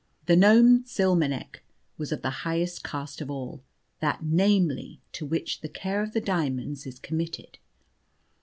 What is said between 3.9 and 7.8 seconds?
that, namely, to which the care of the diamonds is committed.